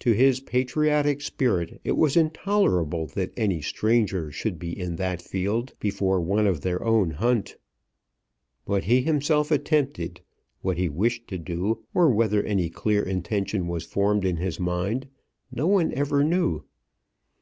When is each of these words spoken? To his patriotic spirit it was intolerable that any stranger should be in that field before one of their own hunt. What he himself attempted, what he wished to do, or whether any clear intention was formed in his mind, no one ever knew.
To 0.00 0.12
his 0.12 0.40
patriotic 0.40 1.22
spirit 1.22 1.80
it 1.84 1.92
was 1.96 2.18
intolerable 2.18 3.06
that 3.06 3.32
any 3.34 3.62
stranger 3.62 4.30
should 4.30 4.58
be 4.58 4.78
in 4.78 4.96
that 4.96 5.22
field 5.22 5.72
before 5.80 6.20
one 6.20 6.46
of 6.46 6.60
their 6.60 6.84
own 6.84 7.12
hunt. 7.12 7.56
What 8.66 8.84
he 8.84 9.00
himself 9.00 9.50
attempted, 9.50 10.20
what 10.60 10.76
he 10.76 10.90
wished 10.90 11.28
to 11.28 11.38
do, 11.38 11.78
or 11.94 12.10
whether 12.10 12.42
any 12.42 12.68
clear 12.68 13.02
intention 13.02 13.66
was 13.66 13.86
formed 13.86 14.26
in 14.26 14.36
his 14.36 14.60
mind, 14.60 15.08
no 15.50 15.66
one 15.66 15.94
ever 15.94 16.22
knew. 16.22 16.64